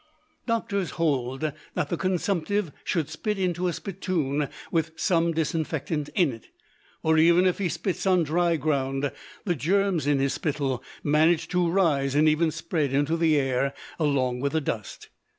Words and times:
Doctors 0.47 0.89
hold 0.97 1.53
that 1.75 1.89
the 1.89 1.95
consumptive 1.95 2.71
should 2.83 3.07
spit 3.07 3.37
into 3.37 3.67
a 3.67 3.71
spittoon 3.71 4.49
with 4.71 4.93
some 4.95 5.31
disinfectant 5.31 6.09
in 6.15 6.31
it: 6.31 6.47
for, 7.03 7.19
even 7.19 7.45
if 7.45 7.59
he 7.59 7.69
spits 7.69 8.07
on 8.07 8.23
dry 8.23 8.55
ground, 8.55 9.11
the 9.45 9.55
germs 9.55 10.07
in 10.07 10.17
his 10.17 10.33
spittle 10.33 10.83
manage 11.03 11.47
to 11.49 11.69
rise 11.69 12.15
and 12.15 12.51
spread 12.51 12.93
into 12.93 13.15
the 13.15 13.37
air 13.37 13.75
along 13.99 14.39
with 14.39 14.53
the 14.53 14.61
dust. 14.61 15.09